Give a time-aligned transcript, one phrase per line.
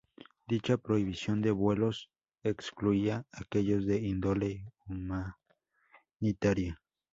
[0.47, 2.09] Dicha prohibición de vuelos
[2.41, 6.81] excluía aquellos de índole humanitaria.